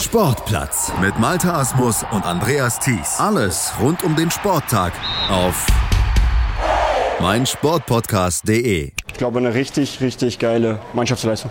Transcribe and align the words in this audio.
Sportplatz 0.00 0.92
mit 1.00 1.18
Malta 1.18 1.58
Asmus 1.58 2.04
und 2.12 2.24
Andreas 2.24 2.78
Thies. 2.78 3.18
Alles 3.18 3.72
rund 3.80 4.04
um 4.04 4.14
den 4.14 4.30
Sporttag 4.30 4.92
auf 5.28 5.66
meinsportpodcast.de. 7.20 8.92
Ich 9.08 9.14
glaube, 9.14 9.38
eine 9.40 9.54
richtig, 9.54 10.00
richtig 10.00 10.38
geile 10.38 10.78
Mannschaftsleistung. 10.92 11.50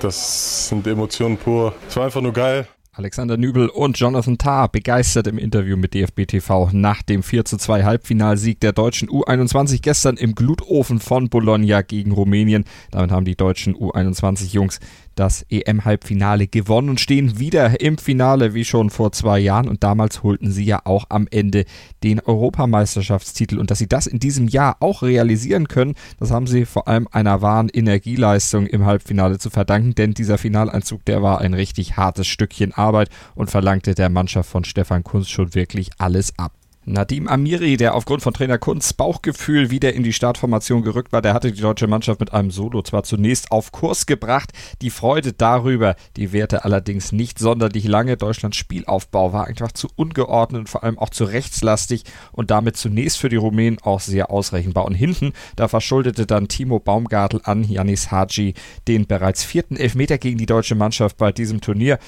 Das 0.00 0.68
sind 0.68 0.86
Emotionen 0.86 1.36
pur. 1.36 1.74
Es 1.88 1.96
war 1.96 2.04
einfach 2.04 2.20
nur 2.20 2.32
geil. 2.32 2.68
Alexander 2.94 3.38
Nübel 3.38 3.70
und 3.70 3.98
Jonathan 3.98 4.36
Tah 4.36 4.66
begeistert 4.66 5.26
im 5.26 5.38
Interview 5.38 5.78
mit 5.78 5.94
DFB 5.94 6.26
TV 6.26 6.68
nach 6.74 7.00
dem 7.00 7.22
4 7.22 7.46
zu 7.46 7.56
2 7.56 7.84
Halbfinalsieg 7.84 8.60
der 8.60 8.74
deutschen 8.74 9.08
U21 9.08 9.80
gestern 9.80 10.18
im 10.18 10.34
Glutofen 10.34 11.00
von 11.00 11.30
Bologna 11.30 11.80
gegen 11.80 12.12
Rumänien. 12.12 12.66
Damit 12.90 13.10
haben 13.10 13.24
die 13.24 13.34
deutschen 13.34 13.74
U21 13.74 14.52
Jungs 14.52 14.78
das 15.14 15.44
EM-Halbfinale 15.50 16.46
gewonnen 16.46 16.88
und 16.88 17.00
stehen 17.00 17.38
wieder 17.38 17.80
im 17.80 17.98
Finale 17.98 18.54
wie 18.54 18.64
schon 18.64 18.90
vor 18.90 19.12
zwei 19.12 19.38
Jahren. 19.38 19.68
Und 19.68 19.82
damals 19.82 20.22
holten 20.22 20.50
sie 20.50 20.64
ja 20.64 20.80
auch 20.84 21.06
am 21.08 21.26
Ende 21.30 21.64
den 22.02 22.20
Europameisterschaftstitel. 22.20 23.58
Und 23.58 23.70
dass 23.70 23.78
sie 23.78 23.88
das 23.88 24.06
in 24.06 24.18
diesem 24.18 24.48
Jahr 24.48 24.76
auch 24.80 25.02
realisieren 25.02 25.68
können, 25.68 25.94
das 26.18 26.30
haben 26.30 26.46
sie 26.46 26.64
vor 26.64 26.88
allem 26.88 27.08
einer 27.10 27.42
wahren 27.42 27.68
Energieleistung 27.68 28.66
im 28.66 28.86
Halbfinale 28.86 29.38
zu 29.38 29.50
verdanken. 29.50 29.94
Denn 29.94 30.14
dieser 30.14 30.38
Finaleinzug, 30.38 31.04
der 31.04 31.22
war 31.22 31.40
ein 31.40 31.54
richtig 31.54 31.96
hartes 31.96 32.26
Stückchen 32.26 32.72
Arbeit 32.82 33.08
und 33.34 33.50
verlangte 33.50 33.94
der 33.94 34.08
Mannschaft 34.08 34.50
von 34.50 34.64
Stefan 34.64 35.04
Kunz 35.04 35.28
schon 35.28 35.54
wirklich 35.54 35.90
alles 35.98 36.38
ab. 36.38 36.52
Nadim 36.84 37.28
Amiri, 37.28 37.76
der 37.76 37.94
aufgrund 37.94 38.22
von 38.22 38.34
Trainer 38.34 38.58
Kunz 38.58 38.92
Bauchgefühl 38.92 39.70
wieder 39.70 39.92
in 39.92 40.02
die 40.02 40.12
Startformation 40.12 40.82
gerückt 40.82 41.12
war, 41.12 41.22
der 41.22 41.32
hatte 41.32 41.52
die 41.52 41.60
deutsche 41.60 41.86
Mannschaft 41.86 42.18
mit 42.18 42.32
einem 42.32 42.50
Solo 42.50 42.82
zwar 42.82 43.04
zunächst 43.04 43.52
auf 43.52 43.70
Kurs 43.70 44.06
gebracht, 44.06 44.50
die 44.80 44.90
Freude 44.90 45.32
darüber, 45.32 45.94
die 46.16 46.32
währte 46.32 46.64
allerdings 46.64 47.12
nicht 47.12 47.38
sonderlich 47.38 47.84
lange. 47.86 48.16
Deutschlands 48.16 48.56
Spielaufbau 48.56 49.32
war 49.32 49.46
einfach 49.46 49.70
zu 49.70 49.88
ungeordnet 49.94 50.62
und 50.62 50.68
vor 50.68 50.82
allem 50.82 50.98
auch 50.98 51.10
zu 51.10 51.22
rechtslastig 51.22 52.02
und 52.32 52.50
damit 52.50 52.76
zunächst 52.76 53.18
für 53.18 53.28
die 53.28 53.36
Rumänen 53.36 53.78
auch 53.80 54.00
sehr 54.00 54.32
ausrechenbar. 54.32 54.84
Und 54.84 54.94
hinten, 54.94 55.34
da 55.54 55.68
verschuldete 55.68 56.26
dann 56.26 56.48
Timo 56.48 56.80
Baumgartel 56.80 57.42
an 57.44 57.62
Janis 57.62 58.10
Haji 58.10 58.54
den 58.88 59.06
bereits 59.06 59.44
vierten 59.44 59.76
Elfmeter 59.76 60.18
gegen 60.18 60.38
die 60.38 60.46
deutsche 60.46 60.74
Mannschaft 60.74 61.16
bei 61.16 61.30
diesem 61.30 61.60
Turnier. 61.60 62.00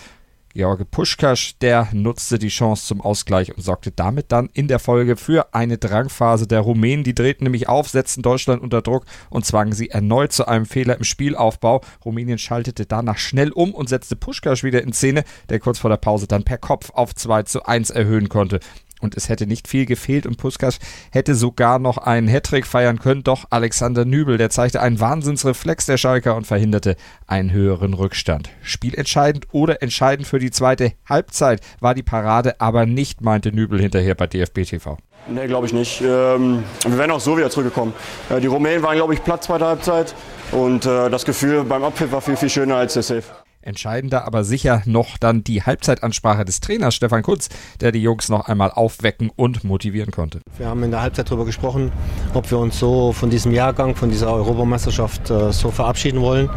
George 0.55 0.85
Puschkasch, 0.85 1.59
der 1.59 1.89
nutzte 1.93 2.39
die 2.39 2.47
Chance 2.47 2.87
zum 2.87 3.01
Ausgleich 3.01 3.57
und 3.57 3.61
sorgte 3.61 3.91
damit 3.91 4.31
dann 4.31 4.49
in 4.53 4.69
der 4.69 4.79
Folge 4.79 5.17
für 5.17 5.53
eine 5.53 5.79
Drangphase 5.79 6.47
der 6.47 6.61
Rumänen. 6.61 7.03
Die 7.03 7.15
drehten 7.15 7.43
nämlich 7.43 7.69
auf, 7.69 7.89
setzten 7.89 8.23
Deutschland 8.23 8.63
unter 8.63 8.81
Druck 8.81 9.05
und 9.31 9.45
zwangen 9.45 9.73
sie 9.73 9.91
erneut 9.91 10.33
zu 10.33 10.47
einem 10.47 10.67
Fehler 10.67 10.97
im 10.97 11.03
Spielaufbau. 11.03 11.81
Rumänien 12.05 12.39
schaltete 12.39 12.87
danach 12.87 13.19
schnell 13.19 13.51
um 13.51 13.75
und 13.75 13.89
setzte 13.89 14.15
Puschkasch 14.15 14.63
wieder 14.63 14.81
in 14.83 14.93
Szene, 14.93 15.25
der 15.49 15.59
kurz 15.59 15.81
vor 15.81 15.91
der 15.91 15.97
Pause 15.97 16.29
dann 16.29 16.45
per 16.45 16.59
Kopf 16.59 16.91
auf 16.91 17.17
2 17.17 17.43
zu 17.43 17.65
1 17.65 17.91
erhöhen 17.91 18.29
konnte 18.29 18.61
und 19.05 19.17
es 19.17 19.29
hätte 19.29 19.47
nicht 19.47 19.69
viel 19.69 19.87
gefehlt 19.87 20.27
und 20.27 20.39
Puskas 20.39 20.79
hätte 21.13 21.35
sogar 21.35 21.79
noch 21.79 21.99
einen 21.99 22.27
Hattrick 22.27 22.67
feiern 22.67 22.99
können. 22.99 23.23
Doch 23.23 23.45
Alexander 23.51 24.05
Nübel, 24.05 24.39
der 24.39 24.51
zeigte 24.51 24.81
einen 24.81 24.99
Wahnsinnsreflex 24.99 25.87
der 25.87 25.99
Schalker 25.99 26.35
und 26.35 26.47
verhinderte 26.47 26.97
einen 27.27 27.53
höheren 27.53 27.95
Rückstand. 27.95 28.51
Spielentscheidend 28.63 29.47
oder 29.53 29.83
entscheidend 29.83 30.27
für 30.27 30.39
die 30.39 30.51
zweite 30.51 30.93
Halbzeit 31.09 31.61
war 31.81 31.95
die 31.95 32.03
Parade 32.03 32.61
aber 32.61 32.87
nicht, 32.87 33.21
meinte 33.21 33.53
Nübel 33.53 33.81
hinterher 33.81 34.15
bei 34.15 34.27
DFB 34.27 34.63
TV. 34.63 34.97
Nee, 35.29 35.47
glaube 35.47 35.67
ich 35.67 35.73
nicht. 35.73 36.01
Ähm, 36.03 36.65
wir 36.87 36.99
wären 36.99 37.11
auch 37.11 37.21
so 37.21 37.37
wieder 37.37 37.51
zurückgekommen. 37.51 37.95
Äh, 38.29 38.41
die 38.41 38.47
Rumänen 38.47 38.83
waren, 38.83 38.97
glaube 38.97 39.15
ich, 39.15 39.23
platt 39.23 39.45
zweite 39.45 39.67
Halbzeit 39.67 40.15
und 40.51 40.85
äh, 40.85 41.09
das 41.09 41.25
Gefühl 41.25 41.65
beim 41.65 41.85
Abpfiff 41.85 42.13
war 42.13 42.21
viel, 42.21 42.37
viel 42.37 42.51
schöner 42.51 42.77
als 42.77 42.95
der 42.95 43.03
Safe. 43.03 43.44
Entscheidender 43.65 44.27
aber 44.27 44.45
sicher 44.45 44.83
noch 44.85 45.19
dann 45.19 45.45
die 45.45 45.63
Halbzeitansprache 45.63 46.45
des 46.45 46.61
Trainers 46.61 46.95
Stefan 46.95 47.23
Kutz, 47.23 47.49
der 47.81 47.93
die 47.93 48.03
Jungs 48.03 48.29
noch 48.29 48.49
einmal 48.49 48.71
aufwecken 48.71 49.31
und 49.35 49.65
motivieren 49.65 50.11
konnte. 50.11 50.41
Wir 50.59 50.69
haben 50.69 50.83
in 50.83 50.91
der 50.91 51.03
Halbzeit 51.03 51.29
darüber 51.31 51.45
gesprochen, 51.45 51.93
ob 52.35 52.51
wir 52.51 52.59
uns 52.59 52.79
so 52.79 53.13
von 53.13 53.31
diesem 53.31 53.53
Jahrgang, 53.53 53.97
von 53.97 54.11
dieser 54.11 54.33
Europameisterschaft 54.33 55.31
äh, 55.31 55.53
so 55.53 55.71
verabschieden 55.71 56.21
wollen 56.21 56.51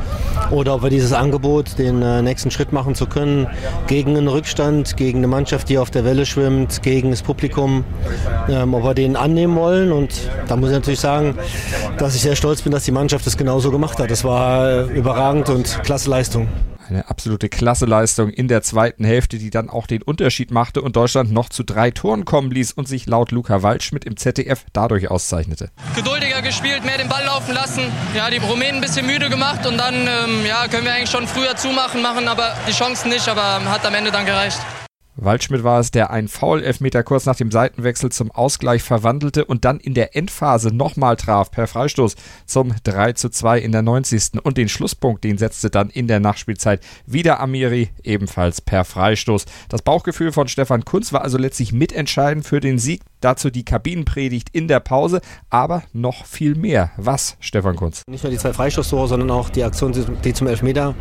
oder 0.51 0.75
ob 0.75 0.83
wir 0.83 0.89
dieses 0.89 1.13
Angebot, 1.13 1.77
den 1.77 2.01
äh, 2.01 2.21
nächsten 2.21 2.51
Schritt 2.51 2.73
machen 2.73 2.95
zu 2.95 3.07
können, 3.07 3.47
gegen 3.87 4.17
einen 4.17 4.27
Rückstand, 4.27 4.97
gegen 4.97 5.19
eine 5.19 5.27
Mannschaft, 5.27 5.69
die 5.69 5.77
auf 5.77 5.89
der 5.89 6.05
Welle 6.05 6.25
schwimmt, 6.25 6.83
gegen 6.83 7.11
das 7.11 7.21
Publikum, 7.21 7.83
ähm, 8.49 8.73
ob 8.73 8.83
wir 8.83 8.93
den 8.93 9.15
annehmen 9.15 9.55
wollen. 9.55 9.91
Und 9.91 10.29
da 10.47 10.55
muss 10.55 10.69
ich 10.69 10.75
natürlich 10.75 10.99
sagen, 10.99 11.37
dass 11.97 12.15
ich 12.15 12.21
sehr 12.21 12.35
stolz 12.35 12.61
bin, 12.61 12.71
dass 12.71 12.83
die 12.83 12.91
Mannschaft 12.91 13.25
das 13.25 13.37
genauso 13.37 13.71
gemacht 13.71 13.99
hat. 13.99 14.11
Das 14.11 14.23
war 14.23 14.69
äh, 14.69 14.83
überragend 14.93 15.49
und 15.49 15.83
klasse 15.83 16.09
Leistung. 16.09 16.47
Eine 16.89 17.09
absolute 17.09 17.49
Klasseleistung 17.49 18.29
in 18.29 18.47
der 18.47 18.61
zweiten 18.61 19.03
Hälfte, 19.03 19.37
die 19.37 19.49
dann 19.49 19.69
auch 19.69 19.87
den 19.87 20.01
Unterschied 20.01 20.51
machte 20.51 20.81
und 20.81 20.95
Deutschland 20.95 21.31
noch 21.31 21.49
zu 21.49 21.63
drei 21.63 21.91
Toren 21.91 22.23
kommen 22.23 22.49
ließ 22.49 22.71
und 22.71 22.87
sich 22.87 23.07
laut 23.07 23.31
Luca 23.31 23.61
Waldschmidt 23.61 24.05
im 24.05 24.15
ZDF 24.15 24.63
dadurch 24.71 25.11
auszeichnete. 25.11 25.69
Geduldiger 25.95 26.41
gespielt, 26.41 26.85
mehr 26.85 26.97
den 26.97 27.09
Ball 27.09 27.25
laufen 27.25 27.53
lassen. 27.53 27.83
Ja, 28.15 28.29
die 28.29 28.37
Rumänen 28.37 28.75
ein 28.75 28.81
bisschen 28.81 29.05
müde 29.05 29.29
gemacht 29.29 29.65
und 29.65 29.77
dann 29.77 29.95
ähm, 29.95 30.45
ja, 30.47 30.67
können 30.69 30.85
wir 30.85 30.93
eigentlich 30.93 31.09
schon 31.09 31.27
früher 31.27 31.57
zumachen, 31.57 32.01
machen 32.01 32.27
aber 32.27 32.55
die 32.67 32.73
Chancen 32.73 33.09
nicht, 33.09 33.27
aber 33.27 33.65
hat 33.65 33.85
am 33.85 33.93
Ende 33.93 34.11
dann 34.11 34.25
gereicht. 34.25 34.59
Waldschmidt 35.17 35.63
war 35.63 35.79
es, 35.79 35.89
der 35.89 36.11
einen 36.11 36.27
Foul-Elfmeter 36.27 37.01
kurz 37.03 37.25
nach 37.25 37.35
dem 37.35 37.51
Seitenwechsel 37.51 38.11
zum 38.11 38.29
Ausgleich 38.31 38.83
verwandelte 38.83 39.45
und 39.45 39.65
dann 39.65 39.79
in 39.79 39.95
der 39.95 40.15
Endphase 40.15 40.73
nochmal 40.73 41.15
traf 41.15 41.49
per 41.49 41.65
Freistoß 41.65 42.15
zum 42.45 42.73
3 42.83 43.13
zu 43.13 43.29
2 43.29 43.59
in 43.59 43.71
der 43.71 43.81
90. 43.81 44.43
Und 44.43 44.57
den 44.57 44.69
Schlusspunkt, 44.69 45.23
den 45.23 45.39
setzte 45.39 45.71
dann 45.71 45.89
in 45.89 46.07
der 46.07 46.19
Nachspielzeit 46.19 46.81
wieder 47.07 47.39
Amiri, 47.39 47.89
ebenfalls 48.03 48.61
per 48.61 48.85
Freistoß. 48.85 49.45
Das 49.69 49.81
Bauchgefühl 49.81 50.31
von 50.31 50.47
Stefan 50.47 50.85
Kunz 50.85 51.11
war 51.11 51.23
also 51.23 51.37
letztlich 51.39 51.73
mitentscheidend 51.73 52.45
für 52.45 52.59
den 52.59 52.77
Sieg. 52.77 53.01
Dazu 53.19 53.49
die 53.49 53.65
Kabinenpredigt 53.65 54.49
in 54.51 54.67
der 54.67 54.79
Pause, 54.79 55.21
aber 55.49 55.83
noch 55.91 56.25
viel 56.25 56.55
mehr. 56.55 56.91
Was, 56.97 57.35
Stefan 57.39 57.75
Kunz? 57.75 58.03
Nicht 58.07 58.23
nur 58.23 58.31
die 58.31 58.37
zwei 58.37 58.53
Freistoßtore, 58.53 59.07
sondern 59.07 59.31
auch 59.31 59.49
die 59.49 59.63
Aktion, 59.63 59.91
die 60.23 60.33
zum 60.33 60.47
Elfmeter 60.47 60.93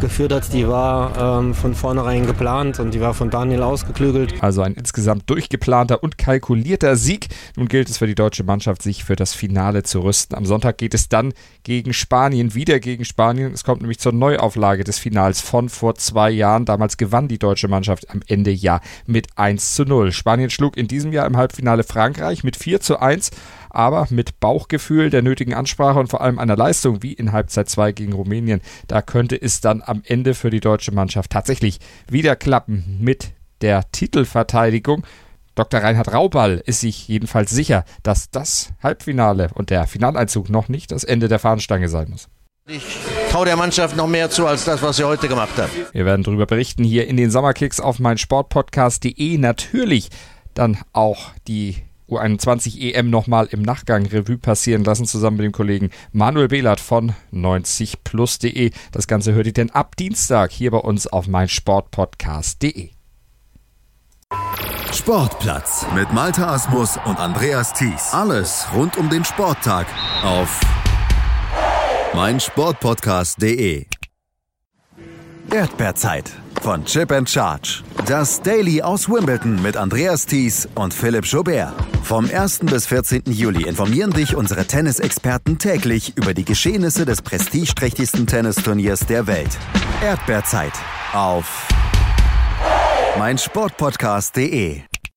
geführt 0.00 0.32
hat, 0.32 0.50
die 0.52 0.66
war 0.66 1.40
ähm, 1.40 1.54
von 1.54 1.74
vornherein 1.74 2.26
geplant 2.26 2.80
und 2.80 2.94
die 2.94 3.00
war 3.00 3.12
von 3.12 3.28
Daniel 3.28 3.62
ausgeklügelt. 3.62 4.42
Also 4.42 4.62
ein 4.62 4.74
insgesamt 4.74 5.28
durchgeplanter 5.28 6.02
und 6.02 6.16
kalkulierter 6.16 6.96
Sieg. 6.96 7.28
Nun 7.56 7.68
gilt 7.68 7.90
es 7.90 7.98
für 7.98 8.06
die 8.06 8.14
deutsche 8.14 8.44
Mannschaft, 8.44 8.80
sich 8.80 9.04
für 9.04 9.16
das 9.16 9.34
Finale 9.34 9.82
zu 9.82 10.00
rüsten. 10.00 10.36
Am 10.36 10.46
Sonntag 10.46 10.78
geht 10.78 10.94
es 10.94 11.10
dann 11.10 11.34
gegen 11.64 11.92
Spanien, 11.92 12.54
wieder 12.54 12.80
gegen 12.80 13.04
Spanien. 13.04 13.52
Es 13.52 13.62
kommt 13.62 13.82
nämlich 13.82 13.98
zur 13.98 14.12
Neuauflage 14.12 14.84
des 14.84 14.98
Finals 14.98 15.42
von 15.42 15.68
vor 15.68 15.96
zwei 15.96 16.30
Jahren. 16.30 16.64
Damals 16.64 16.96
gewann 16.96 17.28
die 17.28 17.38
deutsche 17.38 17.68
Mannschaft 17.68 18.08
am 18.10 18.20
Ende 18.26 18.50
ja 18.50 18.80
mit 19.06 19.26
1 19.36 19.74
zu 19.74 19.84
0. 19.84 20.12
Spanien 20.12 20.48
schlug 20.48 20.78
in 20.78 20.88
diesem 20.88 21.12
Jahr 21.12 21.26
im 21.26 21.36
Halbfinale 21.36 21.57
Halbfinale 21.58 21.82
Frankreich 21.82 22.44
mit 22.44 22.56
4 22.56 22.80
zu 22.80 23.00
1, 23.00 23.32
aber 23.68 24.06
mit 24.10 24.38
Bauchgefühl, 24.38 25.10
der 25.10 25.22
nötigen 25.22 25.54
Ansprache 25.54 25.98
und 25.98 26.06
vor 26.06 26.20
allem 26.20 26.38
einer 26.38 26.56
Leistung 26.56 27.02
wie 27.02 27.12
in 27.12 27.32
Halbzeit 27.32 27.68
2 27.68 27.90
gegen 27.90 28.12
Rumänien. 28.12 28.60
Da 28.86 29.02
könnte 29.02 29.40
es 29.40 29.60
dann 29.60 29.82
am 29.84 30.02
Ende 30.06 30.34
für 30.34 30.50
die 30.50 30.60
deutsche 30.60 30.92
Mannschaft 30.92 31.32
tatsächlich 31.32 31.80
wieder 32.08 32.36
klappen 32.36 32.98
mit 33.00 33.32
der 33.60 33.90
Titelverteidigung. 33.90 35.04
Dr. 35.56 35.80
Reinhard 35.80 36.12
Rauball 36.12 36.62
ist 36.64 36.80
sich 36.80 37.08
jedenfalls 37.08 37.50
sicher, 37.50 37.84
dass 38.04 38.30
das 38.30 38.70
Halbfinale 38.80 39.50
und 39.54 39.70
der 39.70 39.88
Finaleinzug 39.88 40.50
noch 40.50 40.68
nicht 40.68 40.92
das 40.92 41.02
Ende 41.02 41.26
der 41.26 41.40
Fahnenstange 41.40 41.88
sein 41.88 42.10
muss. 42.10 42.28
Ich 42.68 42.84
traue 43.32 43.46
der 43.46 43.56
Mannschaft 43.56 43.96
noch 43.96 44.06
mehr 44.06 44.30
zu 44.30 44.46
als 44.46 44.64
das, 44.64 44.82
was 44.82 44.98
sie 44.98 45.04
heute 45.04 45.26
gemacht 45.26 45.56
hat. 45.56 45.70
Wir 45.92 46.04
werden 46.04 46.22
darüber 46.22 46.46
berichten 46.46 46.84
hier 46.84 47.08
in 47.08 47.16
den 47.16 47.30
Sommerkicks 47.30 47.80
auf 47.80 47.98
meinsportpodcast.de. 47.98 49.38
Natürlich 49.38 50.10
dann 50.58 50.78
auch 50.92 51.30
die 51.46 51.76
U21 52.08 52.80
EM 52.94 53.10
nochmal 53.10 53.48
im 53.50 53.62
Nachgang 53.62 54.06
Revue 54.06 54.38
passieren 54.38 54.84
lassen, 54.84 55.04
zusammen 55.04 55.36
mit 55.36 55.44
dem 55.44 55.52
Kollegen 55.52 55.90
Manuel 56.12 56.48
Behlert 56.48 56.80
von 56.80 57.14
90plus.de. 57.32 58.70
Das 58.92 59.06
Ganze 59.06 59.34
hört 59.34 59.46
ihr 59.46 59.52
denn 59.52 59.70
ab 59.70 59.96
Dienstag 59.96 60.50
hier 60.50 60.70
bei 60.70 60.78
uns 60.78 61.06
auf 61.06 61.28
meinsportpodcast.de. 61.28 62.90
Sportplatz 64.92 65.86
mit 65.94 66.12
Malta 66.12 66.54
Asmus 66.54 66.98
und 67.04 67.18
Andreas 67.18 67.74
Thies. 67.74 68.12
Alles 68.12 68.66
rund 68.74 68.96
um 68.96 69.10
den 69.10 69.24
Sporttag 69.24 69.86
auf 70.22 70.60
meinsportpodcast.de. 72.14 73.86
Erdbeerzeit 75.50 76.32
von 76.62 76.84
Chip 76.84 77.12
and 77.12 77.28
Charge. 77.28 77.82
Das 78.06 78.40
Daily 78.42 78.82
aus 78.82 79.08
Wimbledon 79.08 79.60
mit 79.62 79.76
Andreas 79.76 80.26
Thies 80.26 80.68
und 80.74 80.94
Philipp 80.94 81.24
Jobert. 81.24 81.72
Vom 82.02 82.28
1. 82.32 82.60
bis 82.60 82.86
14. 82.86 83.22
Juli 83.26 83.68
informieren 83.68 84.12
dich 84.12 84.34
unsere 84.34 84.64
Tennisexperten 84.64 85.58
täglich 85.58 86.16
über 86.16 86.34
die 86.34 86.44
Geschehnisse 86.44 87.04
des 87.04 87.22
prestigeträchtigsten 87.22 88.26
Tennisturniers 88.26 89.00
der 89.00 89.26
Welt. 89.26 89.58
Erdbeerzeit 90.02 90.72
auf 91.12 91.68
meinsportpodcast.de 93.18 94.82